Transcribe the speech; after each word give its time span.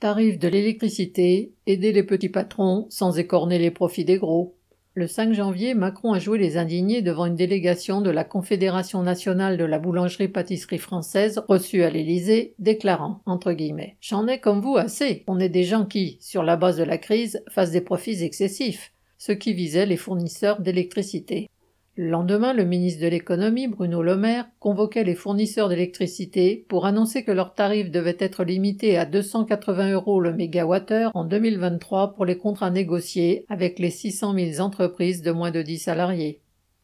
Tarif 0.00 0.38
de 0.38 0.48
l'électricité, 0.48 1.52
aider 1.66 1.92
les 1.92 2.02
petits 2.02 2.30
patrons 2.30 2.86
sans 2.88 3.18
écorner 3.18 3.58
les 3.58 3.70
profits 3.70 4.06
des 4.06 4.16
gros. 4.16 4.56
Le 4.94 5.06
5 5.06 5.34
janvier, 5.34 5.74
Macron 5.74 6.14
a 6.14 6.18
joué 6.18 6.38
les 6.38 6.56
indignés 6.56 7.02
devant 7.02 7.26
une 7.26 7.34
délégation 7.34 8.00
de 8.00 8.08
la 8.08 8.24
Confédération 8.24 9.02
nationale 9.02 9.58
de 9.58 9.64
la 9.64 9.78
boulangerie-pâtisserie 9.78 10.78
française 10.78 11.42
reçue 11.48 11.82
à 11.82 11.90
l'Élysée, 11.90 12.54
déclarant 12.58 13.20
entre 13.26 13.52
guillemets 13.52 13.98
J'en 14.00 14.26
ai 14.26 14.40
comme 14.40 14.62
vous 14.62 14.78
assez. 14.78 15.22
On 15.26 15.38
est 15.38 15.50
des 15.50 15.64
gens 15.64 15.84
qui, 15.84 16.16
sur 16.22 16.44
la 16.44 16.56
base 16.56 16.78
de 16.78 16.84
la 16.84 16.96
crise, 16.96 17.44
fassent 17.50 17.72
des 17.72 17.82
profits 17.82 18.24
excessifs, 18.24 18.94
ce 19.18 19.32
qui 19.32 19.52
visait 19.52 19.84
les 19.84 19.98
fournisseurs 19.98 20.62
d'électricité. 20.62 21.50
Le 21.96 22.08
lendemain, 22.08 22.52
le 22.52 22.64
ministre 22.64 23.02
de 23.02 23.08
l'économie, 23.08 23.66
Bruno 23.66 24.00
Le 24.00 24.16
Maire, 24.16 24.48
convoquait 24.60 25.02
les 25.02 25.16
fournisseurs 25.16 25.68
d'électricité 25.68 26.64
pour 26.68 26.86
annoncer 26.86 27.24
que 27.24 27.32
leurs 27.32 27.54
tarifs 27.54 27.90
devaient 27.90 28.16
être 28.20 28.44
limités 28.44 28.96
à 28.96 29.04
280 29.04 29.92
euros 29.92 30.20
le 30.20 30.32
mégawattheure 30.32 31.10
en 31.14 31.24
2023 31.24 32.14
pour 32.14 32.24
les 32.24 32.38
contrats 32.38 32.70
négociés 32.70 33.44
avec 33.48 33.80
les 33.80 33.90
600 33.90 34.34
000 34.34 34.60
entreprises 34.60 35.22
de 35.22 35.32
moins 35.32 35.50
de 35.50 35.62
10 35.62 35.78
salariés. 35.78 36.40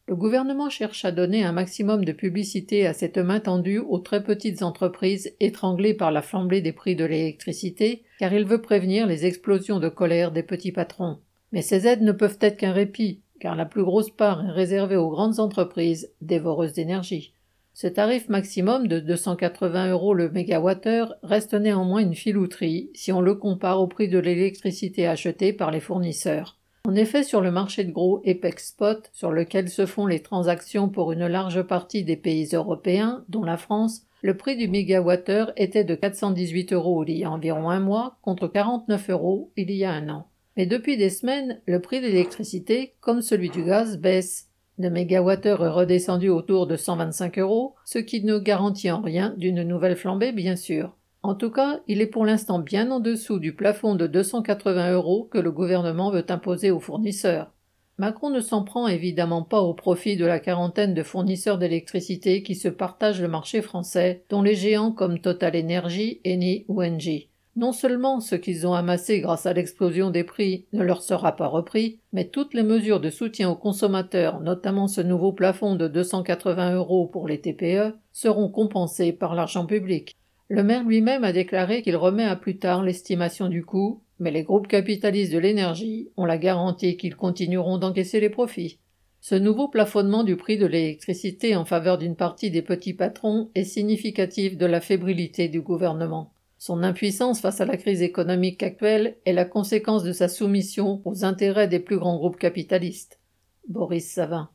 Le 0.09 0.15
gouvernement 0.15 0.69
cherche 0.69 1.03
à 1.03 1.11
donner 1.11 1.43
un 1.43 1.51
maximum 1.51 2.05
de 2.05 2.13
publicité 2.13 2.85
à 2.85 2.93
cette 2.93 3.17
main 3.17 3.39
tendue 3.39 3.79
aux 3.79 3.99
très 3.99 4.23
petites 4.23 4.61
entreprises 4.61 5.35
étranglées 5.39 5.93
par 5.93 6.11
la 6.11 6.21
flambée 6.21 6.61
des 6.61 6.71
prix 6.71 6.95
de 6.95 7.05
l'électricité, 7.05 8.03
car 8.19 8.33
il 8.33 8.45
veut 8.45 8.61
prévenir 8.61 9.07
les 9.07 9.25
explosions 9.25 9.79
de 9.79 9.89
colère 9.89 10.31
des 10.31 10.43
petits 10.43 10.71
patrons. 10.71 11.17
Mais 11.51 11.61
ces 11.61 11.87
aides 11.87 12.03
ne 12.03 12.11
peuvent 12.13 12.37
être 12.41 12.57
qu'un 12.57 12.71
répit, 12.71 13.21
car 13.39 13.55
la 13.55 13.65
plus 13.65 13.83
grosse 13.83 14.09
part 14.09 14.45
est 14.45 14.51
réservée 14.51 14.95
aux 14.95 15.09
grandes 15.09 15.39
entreprises 15.39 16.11
dévoreuses 16.21 16.73
d'énergie. 16.73 17.33
Ce 17.73 17.85
tarif 17.85 18.27
maximum 18.27 18.87
de 18.87 18.99
280 18.99 19.91
euros 19.91 20.15
le 20.15 20.29
mégawattheure 20.29 21.13
reste 21.21 21.53
néanmoins 21.53 22.01
une 22.01 22.15
filouterie 22.15 22.89
si 22.95 23.11
on 23.11 23.21
le 23.21 23.35
compare 23.35 23.79
au 23.79 23.87
prix 23.87 24.09
de 24.09 24.17
l'électricité 24.17 25.05
achetée 25.05 25.53
par 25.53 25.69
les 25.69 25.79
fournisseurs. 25.79 26.57
En 26.87 26.95
effet, 26.95 27.21
sur 27.21 27.41
le 27.41 27.51
marché 27.51 27.83
de 27.83 27.91
gros 27.91 28.21
EPEX 28.23 28.69
Spot, 28.69 29.09
sur 29.13 29.31
lequel 29.31 29.69
se 29.69 29.85
font 29.85 30.07
les 30.07 30.21
transactions 30.21 30.89
pour 30.89 31.11
une 31.11 31.27
large 31.27 31.61
partie 31.61 32.03
des 32.03 32.15
pays 32.15 32.49
européens, 32.53 33.25
dont 33.29 33.43
la 33.43 33.57
France, 33.57 34.07
le 34.23 34.35
prix 34.35 34.57
du 34.57 34.67
mégawattheure 34.67 35.51
était 35.57 35.83
de 35.83 35.93
418 35.93 36.73
euros 36.73 37.03
il 37.05 37.17
y 37.17 37.25
a 37.25 37.29
environ 37.29 37.69
un 37.69 37.79
mois 37.79 38.17
contre 38.23 38.47
49 38.47 39.09
euros 39.11 39.51
il 39.55 39.69
y 39.69 39.85
a 39.85 39.91
un 39.91 40.09
an. 40.09 40.27
Mais 40.57 40.65
depuis 40.65 40.97
des 40.97 41.11
semaines, 41.11 41.61
le 41.67 41.79
prix 41.79 42.01
de 42.01 42.07
l'électricité, 42.07 42.95
comme 42.99 43.21
celui 43.21 43.49
du 43.49 43.63
gaz, 43.63 43.99
baisse. 43.99 44.49
Le 44.79 44.89
mégawattheure 44.89 45.63
est 45.63 45.69
redescendu 45.69 46.29
autour 46.29 46.65
de 46.65 46.75
125 46.75 47.37
euros, 47.37 47.75
ce 47.85 47.99
qui 47.99 48.23
ne 48.23 48.39
garantit 48.39 48.89
en 48.89 49.01
rien 49.01 49.35
d'une 49.37 49.61
nouvelle 49.61 49.95
flambée, 49.95 50.31
bien 50.31 50.55
sûr. 50.55 50.95
En 51.21 51.35
tout 51.35 51.51
cas, 51.51 51.81
il 51.87 52.01
est 52.01 52.07
pour 52.07 52.25
l'instant 52.25 52.59
bien 52.59 52.89
en 52.89 52.99
dessous 52.99 53.39
du 53.39 53.53
plafond 53.53 53.95
de 53.95 54.07
280 54.07 54.93
euros 54.93 55.27
que 55.31 55.37
le 55.37 55.51
gouvernement 55.51 56.09
veut 56.09 56.25
imposer 56.29 56.71
aux 56.71 56.79
fournisseurs. 56.79 57.51
Macron 57.99 58.29
ne 58.29 58.39
s'en 58.39 58.63
prend 58.63 58.87
évidemment 58.87 59.43
pas 59.43 59.61
au 59.61 59.73
profit 59.73 60.17
de 60.17 60.25
la 60.25 60.39
quarantaine 60.39 60.93
de 60.93 61.03
fournisseurs 61.03 61.57
d'électricité 61.57 62.43
qui 62.43 62.55
se 62.55 62.67
partagent 62.67 63.21
le 63.21 63.27
marché 63.27 63.61
français, 63.61 64.23
dont 64.29 64.41
les 64.41 64.55
géants 64.55 64.91
comme 64.91 65.19
Total 65.19 65.55
Energy, 65.55 66.21
Eni 66.23 66.65
ou 66.67 66.83
Engie. 66.83 67.29
Non 67.57 67.71
seulement 67.71 68.19
ce 68.19 68.35
qu'ils 68.35 68.67
ont 68.67 68.75
amassé 68.75 69.19
grâce 69.19 69.47
à 69.47 69.53
l'explosion 69.53 70.11
des 70.11 70.23
prix 70.23 70.67
ne 70.73 70.83
leur 70.83 71.01
sera 71.01 71.35
pas 71.35 71.47
repris, 71.47 71.99
mais 72.13 72.27
toutes 72.27 72.53
les 72.53 72.61
mesures 72.61 72.99
de 72.99 73.09
soutien 73.09 73.49
aux 73.49 73.55
consommateurs, 73.55 74.41
notamment 74.41 74.87
ce 74.87 75.01
nouveau 75.01 75.33
plafond 75.33 75.73
de 75.73 75.87
280 75.87 76.75
euros 76.75 77.07
pour 77.07 77.27
les 77.27 77.41
TPE, 77.41 77.95
seront 78.13 78.49
compensées 78.49 79.11
par 79.11 79.33
l'argent 79.33 79.65
public. 79.65 80.15
Le 80.49 80.61
maire 80.61 80.83
lui-même 80.83 81.23
a 81.23 81.33
déclaré 81.33 81.81
qu'il 81.81 81.95
remet 81.95 82.25
à 82.25 82.35
plus 82.35 82.59
tard 82.59 82.83
l'estimation 82.83 83.49
du 83.49 83.65
coût, 83.65 84.03
mais 84.19 84.29
les 84.29 84.43
groupes 84.43 84.67
capitalistes 84.67 85.33
de 85.33 85.39
l'énergie 85.39 86.09
ont 86.15 86.25
la 86.25 86.37
garantie 86.37 86.95
qu'ils 86.95 87.15
continueront 87.15 87.79
d'encaisser 87.79 88.19
les 88.19 88.29
profits. 88.29 88.77
Ce 89.19 89.33
nouveau 89.33 89.67
plafonnement 89.67 90.23
du 90.23 90.37
prix 90.37 90.59
de 90.59 90.67
l'électricité 90.67 91.55
en 91.55 91.65
faveur 91.65 91.97
d'une 91.97 92.15
partie 92.15 92.51
des 92.51 92.61
petits 92.61 92.93
patrons 92.93 93.49
est 93.55 93.63
significatif 93.63 94.57
de 94.57 94.67
la 94.67 94.79
fébrilité 94.79 95.47
du 95.47 95.61
gouvernement. 95.61 96.33
Son 96.59 96.83
impuissance 96.83 97.41
face 97.41 97.61
à 97.61 97.65
la 97.65 97.77
crise 97.77 98.01
économique 98.01 98.63
actuelle 98.63 99.17
est 99.25 99.33
la 99.33 99.45
conséquence 99.45 100.03
de 100.03 100.11
sa 100.11 100.27
soumission 100.27 101.01
aux 101.05 101.23
intérêts 101.23 101.67
des 101.67 101.79
plus 101.79 101.97
grands 101.97 102.17
groupes 102.17 102.39
capitalistes. 102.39 103.19
Boris 103.67 104.09
Savin. 104.09 104.45